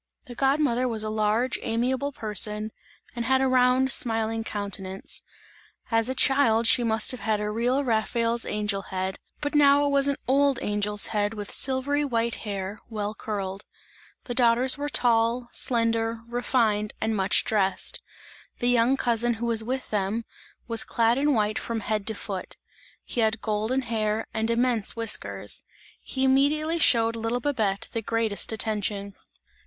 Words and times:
The 0.25 0.33
god 0.33 0.59
mother 0.59 0.87
was 0.87 1.03
a 1.03 1.11
large 1.11 1.59
amiable 1.61 2.11
person 2.11 2.71
and 3.15 3.23
had 3.23 3.39
a 3.39 3.47
round 3.47 3.91
smiling 3.91 4.43
countenance; 4.43 5.21
as 5.91 6.09
a 6.09 6.15
child 6.15 6.65
she 6.65 6.83
must 6.83 7.11
have 7.11 7.19
had 7.19 7.39
a 7.39 7.51
real 7.51 7.83
Raphael's 7.83 8.43
angel 8.43 8.81
head, 8.81 9.19
but 9.41 9.53
now 9.53 9.85
it 9.85 9.89
was 9.89 10.07
an 10.07 10.15
old 10.27 10.57
angel's 10.57 11.05
head 11.13 11.35
with 11.35 11.51
silvery 11.51 12.03
white 12.03 12.33
hair, 12.41 12.81
well 12.89 13.13
curled. 13.13 13.65
The 14.23 14.33
daughters 14.33 14.75
were 14.75 14.89
tall, 14.89 15.49
slender, 15.51 16.21
refined 16.27 16.95
and 16.99 17.15
much 17.15 17.43
dressed. 17.43 18.01
The 18.57 18.69
young 18.69 18.97
cousin 18.97 19.35
who 19.35 19.45
was 19.45 19.63
with 19.63 19.91
them, 19.91 20.25
was 20.67 20.83
clad 20.83 21.19
in 21.19 21.35
white 21.35 21.59
from 21.59 21.81
head 21.81 22.07
to 22.07 22.15
foot; 22.15 22.57
he 23.03 23.19
had 23.21 23.39
golden 23.39 23.83
hair 23.83 24.25
and 24.33 24.49
immense 24.49 24.95
whiskers; 24.95 25.61
he 26.01 26.23
immediately 26.23 26.79
showed 26.79 27.15
little 27.15 27.39
Babette 27.39 27.89
the 27.93 28.01
greatest 28.01 28.51
attention. 28.51 29.13